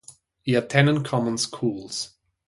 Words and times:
He 0.41 0.55
attended 0.55 0.95
the 0.95 1.07
common 1.07 1.37
schools. 1.37 2.15